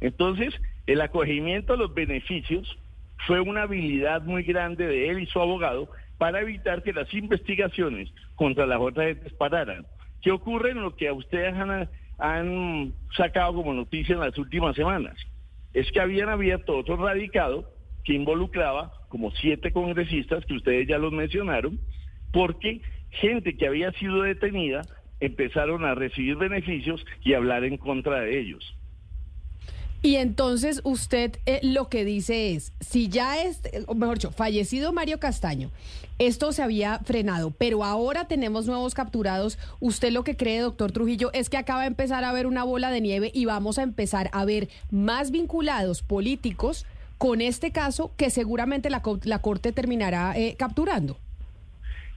Entonces, 0.00 0.54
el 0.86 1.00
acogimiento 1.00 1.74
a 1.74 1.76
los 1.76 1.94
beneficios 1.94 2.78
fue 3.26 3.40
una 3.40 3.62
habilidad 3.62 4.22
muy 4.22 4.42
grande 4.42 4.86
de 4.86 5.10
él 5.10 5.20
y 5.20 5.26
su 5.26 5.40
abogado 5.40 5.90
para 6.18 6.40
evitar 6.40 6.82
que 6.82 6.92
las 6.92 7.12
investigaciones 7.14 8.12
contra 8.34 8.66
las 8.66 8.80
otras 8.80 9.06
gentes 9.08 9.32
pararan. 9.34 9.86
¿Qué 10.22 10.30
ocurre 10.30 10.72
en 10.72 10.82
lo 10.82 10.94
que 10.96 11.08
a 11.08 11.12
ustedes 11.12 11.54
han, 11.54 11.88
han 12.18 12.92
sacado 13.16 13.54
como 13.54 13.72
noticia 13.72 14.14
en 14.14 14.20
las 14.20 14.36
últimas 14.36 14.76
semanas? 14.76 15.16
Es 15.72 15.90
que 15.92 16.00
habían 16.00 16.28
abierto 16.28 16.76
otro 16.76 16.96
radicado 16.96 17.70
que 18.04 18.14
involucraba 18.14 18.92
como 19.08 19.30
siete 19.32 19.72
congresistas, 19.72 20.44
que 20.44 20.54
ustedes 20.54 20.88
ya 20.88 20.98
los 20.98 21.12
mencionaron, 21.12 21.78
porque 22.32 22.80
gente 23.10 23.56
que 23.56 23.66
había 23.66 23.92
sido 23.92 24.22
detenida 24.22 24.82
empezaron 25.20 25.84
a 25.84 25.94
recibir 25.94 26.36
beneficios 26.36 27.04
y 27.22 27.34
hablar 27.34 27.64
en 27.64 27.76
contra 27.76 28.20
de 28.20 28.40
ellos. 28.40 28.74
Y 30.02 30.16
entonces 30.16 30.80
usted 30.82 31.38
eh, 31.44 31.60
lo 31.62 31.90
que 31.90 32.06
dice 32.06 32.52
es, 32.52 32.72
si 32.80 33.08
ya 33.08 33.42
es, 33.42 33.60
mejor 33.94 34.16
dicho, 34.16 34.32
fallecido 34.32 34.94
Mario 34.94 35.20
Castaño, 35.20 35.70
esto 36.18 36.52
se 36.52 36.62
había 36.62 37.00
frenado, 37.00 37.50
pero 37.50 37.84
ahora 37.84 38.26
tenemos 38.26 38.66
nuevos 38.66 38.94
capturados, 38.94 39.58
usted 39.78 40.10
lo 40.10 40.24
que 40.24 40.36
cree, 40.36 40.60
doctor 40.60 40.92
Trujillo, 40.92 41.30
es 41.34 41.50
que 41.50 41.58
acaba 41.58 41.82
de 41.82 41.88
empezar 41.88 42.24
a 42.24 42.30
haber 42.30 42.46
una 42.46 42.64
bola 42.64 42.90
de 42.90 43.02
nieve 43.02 43.30
y 43.34 43.44
vamos 43.44 43.78
a 43.78 43.82
empezar 43.82 44.30
a 44.32 44.46
ver 44.46 44.68
más 44.90 45.30
vinculados 45.30 46.02
políticos 46.02 46.86
con 47.18 47.42
este 47.42 47.70
caso 47.70 48.12
que 48.16 48.30
seguramente 48.30 48.88
la, 48.88 49.02
la 49.24 49.40
Corte 49.40 49.72
terminará 49.72 50.32
eh, 50.34 50.56
capturando. 50.58 51.18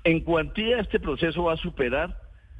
En 0.05 0.19
cuantía, 0.19 0.79
este 0.79 0.99
proceso 0.99 1.43
va 1.43 1.53
a 1.53 1.57
superar, 1.57 2.17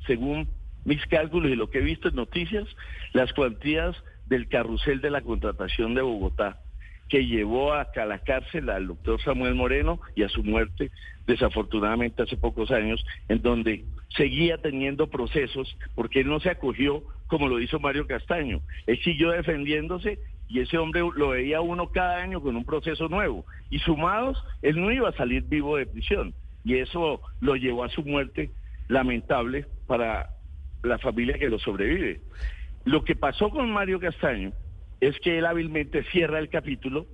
según 0.07 0.47
mis 0.85 1.05
cálculos 1.07 1.51
y 1.51 1.55
lo 1.55 1.69
que 1.69 1.79
he 1.79 1.81
visto 1.81 2.07
en 2.07 2.15
noticias, 2.15 2.65
las 3.12 3.33
cuantías 3.33 4.01
del 4.27 4.47
carrusel 4.47 5.01
de 5.01 5.09
la 5.09 5.19
contratación 5.19 5.93
de 5.93 6.01
Bogotá, 6.01 6.62
que 7.09 7.25
llevó 7.25 7.73
a, 7.73 7.89
la 8.07 8.19
cárcel 8.19 8.69
al 8.69 8.88
doctor 8.88 9.21
Samuel 9.21 9.55
Moreno 9.55 10.00
y 10.15 10.23
a 10.23 10.29
su 10.29 10.41
muerte, 10.41 10.89
desafortunadamente 11.27 12.23
hace 12.23 12.38
pocos 12.38 12.71
años, 12.71 13.03
en 13.27 13.41
donde 13.41 13.83
seguía 14.15 14.57
teniendo 14.59 15.07
procesos 15.07 15.75
porque 15.95 16.21
él 16.21 16.29
no 16.29 16.39
se 16.39 16.50
acogió 16.50 17.03
como 17.27 17.50
lo 17.50 17.59
hizo 17.59 17.77
Mario 17.77 18.07
Castaño. 18.07 18.62
Él 18.88 19.01
siguió 19.03 19.31
defendiéndose 19.31 20.17
y 20.47 20.62
ese 20.62 20.77
hombre 20.77 21.01
lo 21.17 21.29
veía 21.29 21.59
uno 21.59 21.89
cada 21.91 22.21
año 22.21 22.41
con 22.41 22.55
un 22.55 22.63
proceso 22.63 23.09
nuevo. 23.09 23.45
Y 23.69 23.79
sumados, 23.79 24.41
él 24.62 24.79
no 24.79 24.93
iba 24.93 25.09
a 25.09 25.17
salir 25.17 25.43
vivo 25.43 25.75
de 25.75 25.88
prisión 25.88 26.33
y 26.63 26.77
eso 26.77 27.22
lo 27.41 27.55
llevó 27.55 27.84
a 27.84 27.89
su 27.89 28.03
muerte 28.03 28.51
lamentable 28.88 29.65
para 29.88 30.29
la 30.84 30.98
familia 30.98 31.38
que 31.38 31.50
lo 31.50 31.60
sobrevive. 31.60 32.22
Lo 32.86 33.03
que 33.03 33.15
pasó 33.15 33.50
con 33.50 33.72
Mario 33.72 34.00
Castaño 34.00 34.51
es 35.00 35.20
que 35.20 35.38
él 35.38 35.46
hábilmente 35.46 36.03
cierra 36.12 36.39
el 36.39 36.50
capítulo 36.50 37.05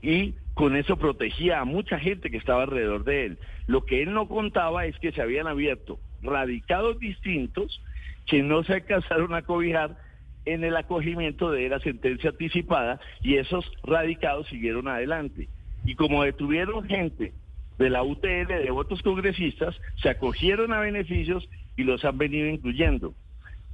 y 0.00 0.34
con 0.54 0.76
eso 0.76 0.96
protegía 0.96 1.60
a 1.60 1.64
mucha 1.64 1.98
gente 1.98 2.30
que 2.30 2.36
estaba 2.36 2.64
alrededor 2.64 3.04
de 3.04 3.26
él. 3.26 3.38
Lo 3.66 3.84
que 3.84 4.02
él 4.02 4.12
no 4.12 4.28
contaba 4.28 4.86
es 4.86 4.98
que 4.98 5.12
se 5.12 5.22
habían 5.22 5.46
abierto 5.46 5.98
radicados 6.22 6.98
distintos 6.98 7.80
que 8.26 8.42
no 8.42 8.64
se 8.64 8.74
alcanzaron 8.74 9.34
a 9.34 9.42
cobijar 9.42 9.96
en 10.44 10.64
el 10.64 10.76
acogimiento 10.76 11.50
de 11.50 11.68
la 11.68 11.78
sentencia 11.80 12.30
anticipada 12.30 13.00
y 13.22 13.36
esos 13.36 13.70
radicados 13.82 14.48
siguieron 14.48 14.88
adelante. 14.88 15.48
Y 15.84 15.94
como 15.94 16.24
detuvieron 16.24 16.84
gente 16.88 17.32
de 17.78 17.90
la 17.90 18.02
UTL, 18.02 18.48
de 18.48 18.70
otros 18.70 19.02
congresistas, 19.02 19.74
se 20.02 20.08
acogieron 20.08 20.72
a 20.72 20.80
beneficios 20.80 21.48
y 21.76 21.84
los 21.84 22.04
han 22.04 22.18
venido 22.18 22.48
incluyendo. 22.48 23.14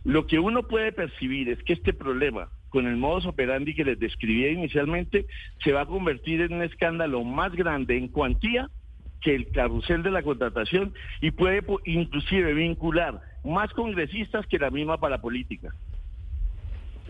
Lo 0.05 0.27
que 0.27 0.39
uno 0.39 0.65
puede 0.65 0.93
percibir 0.93 1.49
es 1.49 1.63
que 1.63 1.73
este 1.73 1.95
problema, 1.95 2.51
con 2.69 2.87
el 2.87 2.97
modus 2.97 3.25
operandi 3.27 3.75
que 3.75 3.85
les 3.85 3.99
describía 3.99 4.51
inicialmente, 4.51 5.27
se 5.63 5.73
va 5.73 5.83
a 5.83 5.87
convertir 5.87 6.43
en 6.43 6.53
un 6.53 6.63
escándalo 6.63 7.25
más 7.25 7.53
grande 7.53 7.97
en 7.97 8.09
cuantía 8.09 8.69
que 9.23 9.35
el 9.35 9.51
carrusel 9.51 10.03
de 10.03 10.11
la 10.11 10.23
contratación 10.23 10.93
y 11.23 11.31
puede 11.31 11.65
inclusive 11.87 12.53
vincular 12.53 13.23
más 13.43 13.73
congresistas 13.73 14.47
que 14.47 14.59
la 14.59 14.71
misma 14.71 14.99
parapolítica. 14.99 15.71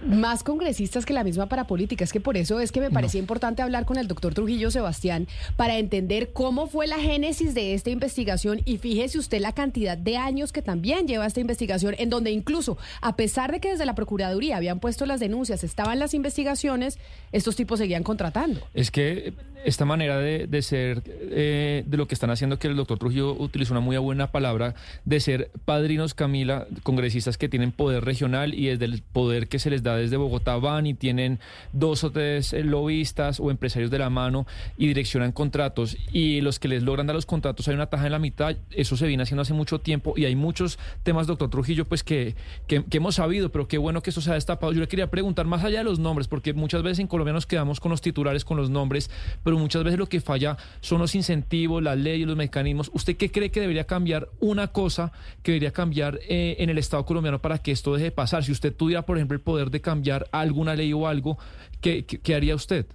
Más 0.06 0.42
congresistas 0.42 1.06
que 1.06 1.14
la 1.14 1.24
misma 1.24 1.46
para 1.46 1.66
política. 1.66 2.04
Es 2.04 2.12
que 2.12 2.20
por 2.20 2.36
eso 2.36 2.60
es 2.60 2.72
que 2.72 2.80
me 2.80 2.90
parecía 2.90 3.20
importante 3.20 3.62
hablar 3.62 3.84
con 3.84 3.96
el 3.96 4.06
doctor 4.06 4.34
Trujillo 4.34 4.70
Sebastián 4.70 5.26
para 5.56 5.78
entender 5.78 6.32
cómo 6.32 6.66
fue 6.66 6.86
la 6.86 6.98
génesis 6.98 7.54
de 7.54 7.74
esta 7.74 7.90
investigación 7.90 8.60
y 8.64 8.78
fíjese 8.78 9.18
usted 9.18 9.40
la 9.40 9.52
cantidad 9.52 9.96
de 9.96 10.16
años 10.16 10.52
que 10.52 10.62
también 10.62 11.08
lleva 11.08 11.26
esta 11.26 11.40
investigación, 11.40 11.94
en 11.98 12.10
donde 12.10 12.30
incluso, 12.30 12.76
a 13.00 13.16
pesar 13.16 13.52
de 13.52 13.60
que 13.60 13.70
desde 13.70 13.86
la 13.86 13.94
Procuraduría 13.94 14.56
habían 14.56 14.80
puesto 14.80 15.06
las 15.06 15.20
denuncias, 15.20 15.64
estaban 15.64 15.98
las 15.98 16.14
investigaciones, 16.14 16.98
estos 17.32 17.56
tipos 17.56 17.78
seguían 17.78 18.02
contratando. 18.02 18.60
Es 18.74 18.90
que 18.90 19.32
esta 19.64 19.86
manera 19.86 20.18
de, 20.18 20.62
ser, 20.62 21.02
eh, 21.06 21.84
de 21.86 21.96
lo 21.96 22.06
que 22.06 22.14
están 22.14 22.30
haciendo, 22.30 22.58
que 22.58 22.68
el 22.68 22.76
doctor 22.76 22.98
Trujillo 22.98 23.32
utilizó 23.32 23.72
una 23.72 23.80
muy 23.80 23.96
buena 23.96 24.30
palabra, 24.30 24.74
de 25.04 25.20
ser 25.20 25.50
padrinos, 25.64 26.12
Camila, 26.12 26.66
congresistas 26.82 27.38
que 27.38 27.48
tienen 27.48 27.72
poder 27.72 28.04
regional 28.04 28.54
y 28.54 28.66
desde 28.66 28.84
el 28.84 29.02
poder 29.02 29.48
que 29.48 29.58
se 29.58 29.70
les 29.70 29.82
da 29.82 29.93
desde 29.96 30.16
Bogotá 30.16 30.56
van 30.56 30.86
y 30.86 30.94
tienen 30.94 31.38
dos 31.72 32.04
o 32.04 32.10
tres 32.10 32.52
eh, 32.52 32.64
lobistas 32.64 33.40
o 33.40 33.50
empresarios 33.50 33.90
de 33.90 33.98
la 33.98 34.10
mano 34.10 34.46
y 34.76 34.86
direccionan 34.86 35.32
contratos 35.32 35.96
y 36.12 36.40
los 36.40 36.58
que 36.58 36.68
les 36.68 36.82
logran 36.82 37.06
dar 37.06 37.16
los 37.16 37.26
contratos 37.26 37.68
hay 37.68 37.74
una 37.74 37.86
taja 37.86 38.06
en 38.06 38.12
la 38.12 38.18
mitad, 38.18 38.56
eso 38.70 38.96
se 38.96 39.06
viene 39.06 39.22
haciendo 39.22 39.42
hace 39.42 39.54
mucho 39.54 39.80
tiempo 39.80 40.14
y 40.16 40.24
hay 40.24 40.36
muchos 40.36 40.78
temas, 41.02 41.26
doctor 41.26 41.50
Trujillo, 41.50 41.84
pues 41.84 42.02
que, 42.02 42.34
que, 42.66 42.84
hemos 42.90 43.16
sabido, 43.16 43.50
pero 43.50 43.68
qué 43.68 43.78
bueno 43.78 44.02
que 44.02 44.10
esto 44.10 44.20
se 44.20 44.30
ha 44.30 44.34
destapado. 44.34 44.72
Yo 44.72 44.80
le 44.80 44.88
quería 44.88 45.10
preguntar 45.10 45.46
más 45.46 45.64
allá 45.64 45.78
de 45.78 45.84
los 45.84 45.98
nombres, 45.98 46.28
porque 46.28 46.52
muchas 46.52 46.82
veces 46.82 47.00
en 47.00 47.06
Colombia 47.06 47.32
nos 47.32 47.46
quedamos 47.46 47.80
con 47.80 47.90
los 47.90 48.00
titulares, 48.00 48.44
con 48.44 48.56
los 48.56 48.70
nombres, 48.70 49.10
pero 49.42 49.58
muchas 49.58 49.84
veces 49.84 49.98
lo 49.98 50.08
que 50.08 50.20
falla 50.20 50.56
son 50.80 51.00
los 51.00 51.14
incentivos, 51.14 51.82
las 51.82 51.98
leyes, 51.98 52.26
los 52.26 52.36
mecanismos. 52.36 52.90
¿Usted 52.94 53.16
qué 53.16 53.30
cree 53.30 53.50
que 53.50 53.60
debería 53.60 53.84
cambiar 53.84 54.28
una 54.40 54.68
cosa 54.68 55.12
que 55.42 55.52
debería 55.52 55.72
cambiar 55.72 56.18
eh, 56.28 56.56
en 56.58 56.70
el 56.70 56.78
Estado 56.78 57.04
colombiano 57.04 57.40
para 57.40 57.58
que 57.58 57.72
esto 57.72 57.92
deje 57.94 58.04
de 58.04 58.12
pasar? 58.12 58.44
Si 58.44 58.52
usted 58.52 58.74
tuviera, 58.74 59.02
por 59.02 59.16
ejemplo, 59.16 59.34
el 59.34 59.40
poder 59.40 59.70
de 59.74 59.80
cambiar 59.80 60.26
alguna 60.32 60.74
ley 60.74 60.92
o 60.92 61.06
algo, 61.06 61.36
¿qué, 61.82 62.06
haría 62.34 62.54
usted? 62.54 62.86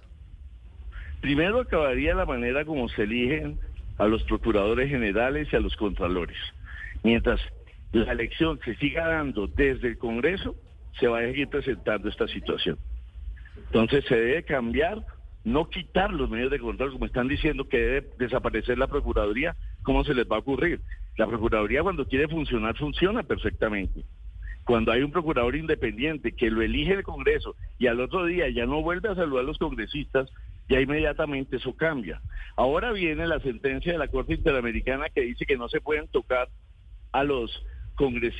Primero 1.20 1.60
acabaría 1.60 2.14
la 2.14 2.24
manera 2.24 2.64
como 2.64 2.88
se 2.88 3.02
eligen 3.02 3.58
a 3.98 4.06
los 4.06 4.22
procuradores 4.24 4.88
generales 4.88 5.48
y 5.52 5.56
a 5.56 5.60
los 5.60 5.76
contralores. 5.76 6.38
Mientras 7.04 7.38
la 7.92 8.12
elección 8.12 8.58
se 8.64 8.74
siga 8.76 9.06
dando 9.06 9.46
desde 9.46 9.88
el 9.88 9.98
Congreso, 9.98 10.56
se 10.98 11.06
va 11.06 11.18
a 11.18 11.22
seguir 11.22 11.48
presentando 11.48 12.08
esta 12.08 12.26
situación. 12.26 12.78
Entonces 13.66 14.04
se 14.06 14.16
debe 14.16 14.42
cambiar, 14.42 15.04
no 15.44 15.68
quitar 15.68 16.10
los 16.12 16.30
medios 16.30 16.50
de 16.50 16.58
control, 16.58 16.92
como 16.92 17.04
están 17.04 17.28
diciendo 17.28 17.68
que 17.68 17.78
debe 17.78 18.08
desaparecer 18.18 18.78
la 18.78 18.86
Procuraduría, 18.86 19.54
¿cómo 19.82 20.02
se 20.04 20.14
les 20.14 20.26
va 20.26 20.36
a 20.36 20.40
ocurrir? 20.40 20.80
La 21.18 21.26
Procuraduría 21.26 21.82
cuando 21.82 22.06
quiere 22.06 22.26
funcionar, 22.28 22.76
funciona 22.78 23.22
perfectamente. 23.22 24.04
Cuando 24.64 24.92
hay 24.92 25.02
un 25.02 25.10
procurador 25.10 25.56
independiente 25.56 26.32
que 26.32 26.50
lo 26.50 26.62
elige 26.62 26.92
el 26.92 27.02
Congreso 27.02 27.56
y 27.78 27.86
al 27.86 28.00
otro 28.00 28.26
día 28.26 28.48
ya 28.48 28.66
no 28.66 28.82
vuelve 28.82 29.08
a 29.08 29.14
saludar 29.14 29.44
a 29.44 29.46
los 29.46 29.58
congresistas, 29.58 30.30
ya 30.68 30.80
inmediatamente 30.80 31.56
eso 31.56 31.74
cambia. 31.74 32.20
Ahora 32.56 32.92
viene 32.92 33.26
la 33.26 33.40
sentencia 33.40 33.92
de 33.92 33.98
la 33.98 34.08
Corte 34.08 34.34
Interamericana 34.34 35.08
que 35.08 35.22
dice 35.22 35.46
que 35.46 35.56
no 35.56 35.68
se 35.68 35.80
pueden 35.80 36.08
tocar 36.08 36.48
a 37.12 37.24
los 37.24 37.64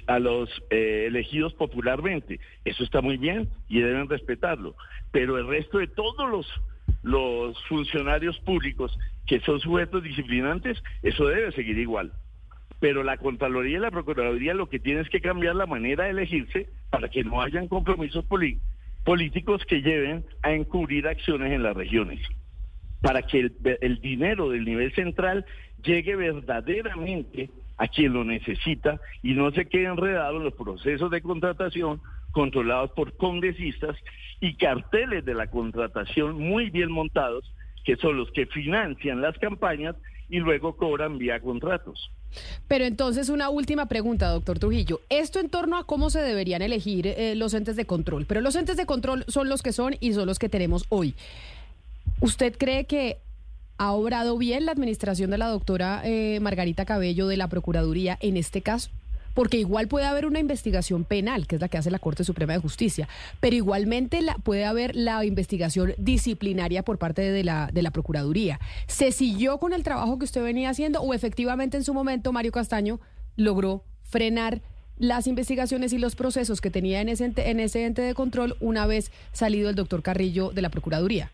a 0.07 0.19
los 0.19 0.49
eh, 0.71 1.05
elegidos 1.07 1.53
popularmente. 1.53 2.41
Eso 2.65 2.83
está 2.83 3.03
muy 3.03 3.19
bien 3.19 3.51
y 3.69 3.81
deben 3.81 4.09
respetarlo. 4.09 4.75
Pero 5.13 5.37
el 5.37 5.47
resto 5.47 5.77
de 5.77 5.87
todos 5.87 6.31
los, 6.31 6.47
los 7.03 7.63
funcionarios 7.65 8.39
públicos 8.39 8.99
que 9.27 9.39
son 9.41 9.61
sujetos 9.61 10.03
disciplinantes, 10.03 10.83
eso 11.03 11.27
debe 11.27 11.53
seguir 11.53 11.79
igual 11.79 12.11
pero 12.81 13.03
la 13.03 13.19
Contraloría 13.19 13.77
y 13.77 13.81
la 13.81 13.91
Procuraduría 13.91 14.55
lo 14.55 14.69
que 14.69 14.81
tienen 14.81 15.05
es 15.05 15.11
que 15.11 15.21
cambiar 15.21 15.55
la 15.55 15.67
manera 15.67 16.05
de 16.05 16.11
elegirse 16.11 16.69
para 16.89 17.09
que 17.09 17.23
no 17.23 17.43
hayan 17.43 17.69
compromisos 17.69 18.25
políticos 19.05 19.63
que 19.69 19.83
lleven 19.83 20.25
a 20.43 20.53
encubrir 20.53 21.07
acciones 21.07 21.53
en 21.53 21.63
las 21.63 21.77
regiones, 21.77 22.21
para 23.03 23.23
que 23.23 23.41
el, 23.41 23.57
el 23.83 24.01
dinero 24.01 24.49
del 24.49 24.65
nivel 24.65 24.93
central 24.95 25.45
llegue 25.85 26.17
verdaderamente 26.17 27.51
a 27.77 27.87
quien 27.89 28.15
lo 28.15 28.25
necesita 28.25 29.01
y 29.23 29.35
no 29.35 29.51
se 29.53 29.67
quede 29.67 29.85
enredado 29.85 30.39
en 30.39 30.45
los 30.45 30.55
procesos 30.55 31.11
de 31.11 31.23
contratación 31.23 32.01
controlados 32.31 32.93
por 32.93 33.17
congresistas 33.17 33.97
y 34.41 34.55
carteles 34.55 35.25
de 35.25 35.35
la 35.35 35.49
contratación 35.49 36.39
muy 36.39 36.71
bien 36.71 36.91
montados 36.91 37.53
que 37.85 37.97
son 37.97 38.17
los 38.17 38.31
que 38.33 38.47
financian 38.47 39.21
las 39.21 39.37
campañas 39.39 39.97
y 40.31 40.39
luego 40.39 40.77
cobran 40.77 41.19
vía 41.19 41.41
contratos. 41.41 42.11
Pero 42.69 42.85
entonces 42.85 43.29
una 43.29 43.51
última 43.51 43.87
pregunta, 43.87 44.29
doctor 44.29 44.59
Trujillo. 44.59 45.01
Esto 45.09 45.41
en 45.41 45.51
torno 45.51 45.77
a 45.77 45.85
cómo 45.85 46.11
se 46.11 46.21
deberían 46.21 46.63
elegir 46.63 47.09
eh, 47.09 47.35
los 47.35 47.55
entes 47.55 47.77
de 47.77 47.85
control. 47.85 48.25
Pero 48.27 48.41
los 48.41 48.55
entes 48.55 48.77
de 48.77 48.87
control 48.87 49.25
son 49.27 49.49
los 49.49 49.63
que 49.63 49.73
son 49.73 49.97
y 49.99 50.13
son 50.13 50.27
los 50.27 50.39
que 50.39 50.49
tenemos 50.49 50.87
hoy. 50.89 51.15
¿Usted 52.21 52.57
cree 52.57 52.85
que 52.85 53.19
ha 53.79 53.93
obrado 53.93 54.39
bien 54.39 54.67
la 54.67 54.73
administración 54.73 55.31
de 55.31 55.39
la 55.39 55.49
doctora 55.49 56.03
eh, 56.05 56.39
Margarita 56.41 56.85
Cabello 56.85 57.27
de 57.27 57.37
la 57.37 57.49
Procuraduría 57.49 58.17
en 58.21 58.37
este 58.37 58.63
caso? 58.63 58.91
Porque 59.35 59.59
igual 59.59 59.89
puede 59.89 60.07
haber 60.07 60.27
una 60.27 60.39
investigación 60.39 61.05
penal, 61.05 61.47
que 61.47 61.57
es 61.57 61.61
la 61.61 61.69
que 61.69 61.79
hace 61.79 61.91
la 61.91 61.99
Corte 61.99 62.25
Suprema 62.25 62.53
de 62.53 62.59
Justicia, 62.59 63.09
pero 63.41 63.57
igualmente 63.57 64.21
puede 64.43 64.65
haber 64.65 64.95
la 64.97 65.25
investigación 65.25 65.95
disciplinaria 65.99 66.83
por 66.83 66.99
parte 66.99 67.23
de 67.23 67.45
la, 67.45 67.71
de 67.73 67.83
la 67.83 67.91
Procuraduría. 67.91 68.61
¿Se 68.87 69.13
siguió 69.13 69.59
con 69.59 69.73
el 69.73 69.83
trabajo 69.83 70.19
que 70.19 70.25
usted 70.25 70.43
venía 70.43 70.71
haciendo 70.71 71.01
o 71.01 71.15
efectivamente 71.15 71.77
en 71.77 71.85
su 71.85 71.95
momento 71.95 72.33
Mario 72.33 72.53
Castaño 72.53 73.01
logró 73.37 73.85
frenar 74.03 74.61
las 74.99 75.27
investigaciones 75.27 75.95
y 75.95 75.99
los 75.99 76.15
procesos 76.15 76.61
que 76.61 76.71
tenía 76.71 77.01
en 77.01 77.09
ese 77.09 77.25
ente, 77.25 77.51
en 77.51 77.59
ese 77.59 77.87
ente 77.87 78.03
de 78.03 78.15
control 78.15 78.57
una 78.61 78.87
vez 78.87 79.11
salido 79.33 79.71
el 79.71 79.75
doctor 79.75 80.03
Carrillo 80.03 80.51
de 80.51 80.63
la 80.63 80.69
Procuraduría? 80.69 81.33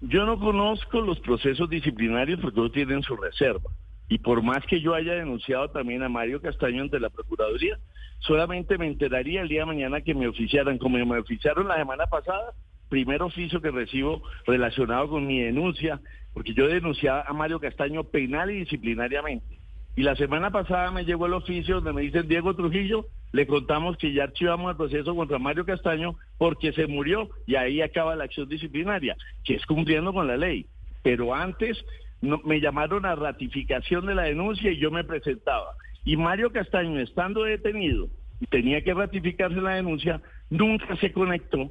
Yo 0.00 0.24
no 0.26 0.38
conozco 0.38 1.00
los 1.00 1.18
procesos 1.20 1.70
disciplinarios 1.70 2.40
porque 2.40 2.60
no 2.60 2.70
tienen 2.70 3.02
su 3.02 3.16
reserva. 3.16 3.70
Y 4.08 4.18
por 4.18 4.42
más 4.42 4.64
que 4.66 4.80
yo 4.80 4.94
haya 4.94 5.14
denunciado 5.14 5.70
también 5.70 6.02
a 6.02 6.08
Mario 6.08 6.40
Castaño 6.40 6.82
ante 6.82 6.98
la 6.98 7.10
Procuraduría, 7.10 7.78
solamente 8.20 8.78
me 8.78 8.86
enteraría 8.86 9.42
el 9.42 9.48
día 9.48 9.60
de 9.60 9.66
mañana 9.66 10.00
que 10.00 10.14
me 10.14 10.28
oficiaran, 10.28 10.78
como 10.78 10.98
me 11.04 11.18
oficiaron 11.18 11.68
la 11.68 11.76
semana 11.76 12.06
pasada, 12.06 12.54
primer 12.88 13.22
oficio 13.22 13.60
que 13.60 13.70
recibo 13.70 14.22
relacionado 14.46 15.08
con 15.08 15.26
mi 15.26 15.40
denuncia, 15.40 16.00
porque 16.32 16.54
yo 16.54 16.68
denunciaba 16.68 17.22
a 17.26 17.32
Mario 17.32 17.60
Castaño 17.60 18.04
penal 18.04 18.50
y 18.50 18.60
disciplinariamente. 18.60 19.58
Y 19.96 20.02
la 20.02 20.14
semana 20.16 20.50
pasada 20.50 20.90
me 20.90 21.04
llegó 21.04 21.26
el 21.26 21.34
oficio 21.34 21.76
donde 21.76 21.92
me 21.92 22.02
dicen 22.02 22.28
Diego 22.28 22.54
Trujillo, 22.54 23.06
le 23.32 23.46
contamos 23.46 23.96
que 23.98 24.12
ya 24.12 24.24
archivamos 24.24 24.70
el 24.70 24.76
proceso 24.76 25.14
contra 25.14 25.38
Mario 25.38 25.66
Castaño 25.66 26.14
porque 26.38 26.72
se 26.72 26.86
murió 26.86 27.28
y 27.46 27.56
ahí 27.56 27.82
acaba 27.82 28.16
la 28.16 28.24
acción 28.24 28.48
disciplinaria, 28.48 29.16
que 29.44 29.54
es 29.54 29.66
cumpliendo 29.66 30.12
con 30.12 30.26
la 30.26 30.36
ley. 30.36 30.66
Pero 31.02 31.34
antes 31.34 31.84
me 32.20 32.60
llamaron 32.60 33.06
a 33.06 33.14
ratificación 33.14 34.06
de 34.06 34.14
la 34.14 34.22
denuncia 34.24 34.70
y 34.70 34.78
yo 34.78 34.90
me 34.90 35.04
presentaba. 35.04 35.74
Y 36.04 36.16
Mario 36.16 36.50
Castaño, 36.52 37.00
estando 37.00 37.44
detenido 37.44 38.08
tenía 38.50 38.82
que 38.82 38.94
ratificarse 38.94 39.60
la 39.60 39.74
denuncia, 39.74 40.20
nunca 40.50 40.96
se 40.96 41.12
conectó 41.12 41.70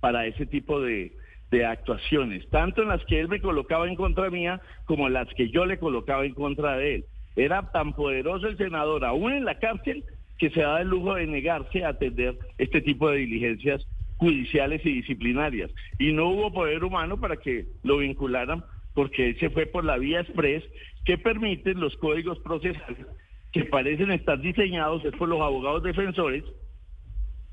para 0.00 0.26
ese 0.26 0.46
tipo 0.46 0.80
de, 0.80 1.12
de 1.50 1.64
actuaciones, 1.64 2.48
tanto 2.50 2.82
en 2.82 2.88
las 2.88 3.04
que 3.04 3.20
él 3.20 3.28
me 3.28 3.40
colocaba 3.40 3.88
en 3.88 3.96
contra 3.96 4.30
mía 4.30 4.60
como 4.84 5.06
en 5.06 5.12
las 5.12 5.28
que 5.34 5.50
yo 5.50 5.66
le 5.66 5.78
colocaba 5.78 6.24
en 6.24 6.34
contra 6.34 6.76
de 6.76 6.96
él. 6.96 7.04
Era 7.36 7.70
tan 7.70 7.92
poderoso 7.92 8.48
el 8.48 8.56
senador, 8.56 9.04
aún 9.04 9.32
en 9.32 9.44
la 9.44 9.58
cárcel, 9.58 10.04
que 10.38 10.50
se 10.50 10.60
da 10.60 10.80
el 10.80 10.88
lujo 10.88 11.14
de 11.14 11.26
negarse 11.26 11.84
a 11.84 11.90
atender 11.90 12.36
este 12.58 12.80
tipo 12.80 13.10
de 13.10 13.18
diligencias 13.18 13.86
judiciales 14.16 14.84
y 14.84 14.92
disciplinarias. 14.92 15.70
Y 15.98 16.12
no 16.12 16.28
hubo 16.28 16.52
poder 16.52 16.84
humano 16.84 17.18
para 17.18 17.36
que 17.36 17.66
lo 17.82 17.98
vincularan 17.98 18.64
porque 18.96 19.34
se 19.34 19.50
fue 19.50 19.66
por 19.66 19.84
la 19.84 19.98
vía 19.98 20.22
express 20.22 20.64
que 21.04 21.18
permiten 21.18 21.78
los 21.78 21.94
códigos 21.98 22.38
procesales 22.40 23.06
que 23.52 23.66
parecen 23.66 24.10
estar 24.10 24.40
diseñados 24.40 25.04
es 25.04 25.12
por 25.12 25.28
los 25.28 25.40
abogados 25.42 25.82
defensores 25.82 26.42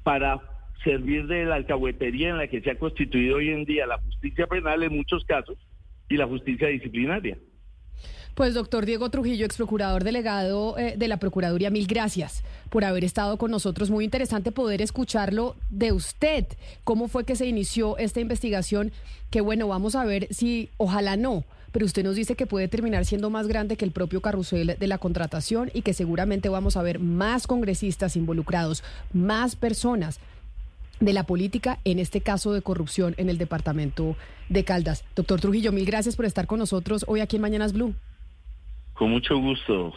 para 0.03 0.39
servir 0.85 1.27
de 1.27 1.43
la 1.43 1.55
alcahuetería 1.55 2.29
en 2.29 2.37
la 2.37 2.47
que 2.47 2.61
se 2.61 2.71
ha 2.71 2.79
constituido 2.79 3.37
hoy 3.37 3.49
en 3.49 3.65
día 3.65 3.85
la 3.85 3.99
justicia 3.99 4.47
penal 4.47 4.83
en 4.83 4.95
muchos 4.95 5.25
casos 5.25 5.57
y 6.09 6.15
la 6.15 6.27
justicia 6.27 6.69
disciplinaria. 6.69 7.37
Pues 8.35 8.55
doctor 8.55 8.87
Diego 8.87 9.11
Trujillo, 9.11 9.45
ex 9.45 9.57
procurador 9.57 10.03
delegado 10.03 10.75
eh, 10.79 10.95
de 10.97 11.07
la 11.07 11.17
Procuraduría, 11.17 11.69
mil 11.69 11.85
gracias 11.85 12.43
por 12.71 12.83
haber 12.83 13.03
estado 13.03 13.37
con 13.37 13.51
nosotros. 13.51 13.91
Muy 13.91 14.05
interesante 14.05 14.51
poder 14.51 14.81
escucharlo 14.81 15.55
de 15.69 15.91
usted. 15.91 16.47
¿Cómo 16.83 17.07
fue 17.07 17.25
que 17.25 17.35
se 17.35 17.45
inició 17.45 17.95
esta 17.99 18.21
investigación? 18.21 18.91
Que 19.29 19.39
bueno, 19.39 19.67
vamos 19.67 19.93
a 19.93 20.03
ver 20.03 20.27
si, 20.31 20.69
ojalá 20.77 21.15
no, 21.15 21.43
pero 21.71 21.85
usted 21.85 22.03
nos 22.03 22.15
dice 22.15 22.33
que 22.33 22.47
puede 22.47 22.67
terminar 22.67 23.05
siendo 23.05 23.29
más 23.29 23.47
grande 23.47 23.77
que 23.77 23.85
el 23.85 23.91
propio 23.91 24.19
carrusel 24.19 24.77
de 24.79 24.87
la 24.87 24.97
contratación 24.97 25.69
y 25.71 25.83
que 25.83 25.93
seguramente 25.93 26.49
vamos 26.49 26.75
a 26.75 26.81
ver 26.81 26.97
más 26.97 27.45
congresistas 27.45 28.15
involucrados, 28.15 28.83
más 29.13 29.55
personas 29.55 30.19
de 30.99 31.13
la 31.13 31.27
política, 31.27 31.77
en 31.85 31.99
este 31.99 32.21
caso 32.21 32.51
de 32.51 32.63
corrupción 32.63 33.13
en 33.17 33.29
el 33.29 33.37
departamento 33.37 34.15
de 34.49 34.63
Caldas. 34.63 35.03
Doctor 35.15 35.39
Trujillo, 35.39 35.71
mil 35.71 35.85
gracias 35.85 36.15
por 36.15 36.25
estar 36.25 36.47
con 36.47 36.57
nosotros 36.57 37.05
hoy 37.07 37.19
aquí 37.19 37.35
en 37.35 37.43
Mañanas 37.43 37.73
Blue. 37.73 37.93
Con 38.93 39.09
mucho 39.11 39.37
gusto. 39.39 39.93